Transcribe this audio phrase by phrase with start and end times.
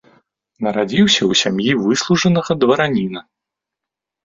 [0.67, 3.21] Нарадзіўся ў сям'і выслужанага двараніна.